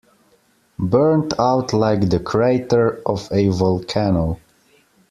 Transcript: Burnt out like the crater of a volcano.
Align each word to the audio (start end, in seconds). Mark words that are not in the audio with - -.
Burnt 0.79 1.35
out 1.39 1.73
like 1.73 2.09
the 2.09 2.19
crater 2.19 3.03
of 3.05 3.29
a 3.31 3.49
volcano. 3.49 4.39